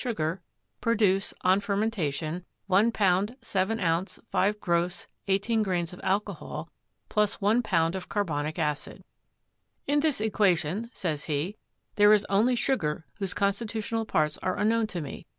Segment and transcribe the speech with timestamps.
[0.03, 0.41] sugar
[0.81, 3.35] produce, on fermentation, 1 lb.
[3.43, 4.19] 7 oz.
[4.31, 7.93] 5 gros 18 grains of alcohol + 1 lb.
[7.93, 9.03] of carbonic acid.
[9.85, 11.55] "In this equation," says he,
[11.97, 15.27] "there is only sugar whose constitutional parts are unknown to me.